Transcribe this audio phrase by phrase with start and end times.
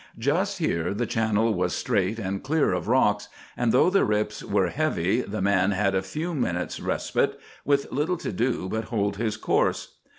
[0.17, 4.69] Just here the channel was straight and clear of rocks, and though the rips were
[4.69, 9.37] heavy the man had a few minutes' respite, with little to do but hold his
[9.37, 9.97] course.